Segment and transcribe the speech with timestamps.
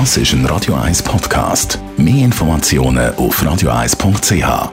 [0.00, 1.78] Das ist ein Radio 1 Podcast.
[1.96, 4.72] Mehr Informationen auf radio1.ch.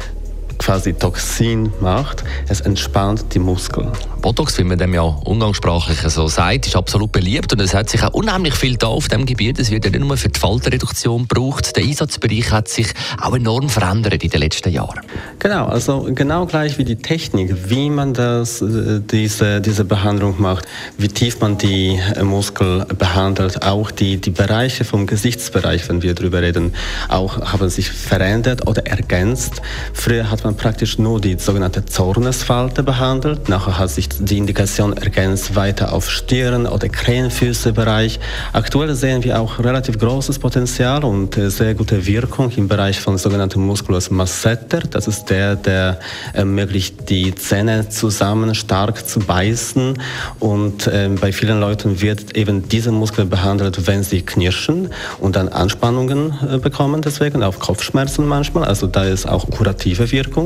[0.59, 2.23] quasi Toxin macht.
[2.47, 3.91] Es entspannt die Muskeln.
[4.21, 8.03] Botox, wie man dem ja umgangssprachlich so sagt, ist absolut beliebt und es hat sich
[8.03, 9.57] auch unheimlich viel da auf dem Gebiet.
[9.59, 11.75] Es wird ja nicht nur für die Faltenreduktion gebraucht.
[11.77, 12.87] Der Einsatzbereich hat sich
[13.21, 14.99] auch enorm verändert in den letzten Jahren.
[15.39, 20.65] Genau, also genau gleich wie die Technik, wie man das, äh, diese, diese Behandlung macht,
[20.97, 26.13] wie tief man die äh, Muskel behandelt, auch die, die Bereiche vom Gesichtsbereich, wenn wir
[26.13, 26.73] darüber reden,
[27.07, 29.61] auch haben sich verändert oder ergänzt.
[29.93, 33.49] Früher hat man praktisch nur die sogenannte Zornesfalte behandelt.
[33.49, 38.19] Nachher hat sich die Indikation ergänzt weiter auf Stirn- oder Krähenfüßebereich.
[38.53, 43.17] Aktuell sehen wir auch relativ großes Potenzial und äh, sehr gute Wirkung im Bereich von
[43.17, 44.79] sogenannten Musculus masseter.
[44.89, 45.99] Das ist der, der
[46.33, 49.97] ermöglicht, die Zähne zusammen stark zu beißen.
[50.39, 54.89] Und äh, bei vielen Leuten wird eben dieser Muskel behandelt, wenn sie knirschen
[55.19, 58.65] und dann Anspannungen äh, bekommen, deswegen auch Kopfschmerzen manchmal.
[58.65, 60.38] Also da ist auch kurative Wirkung.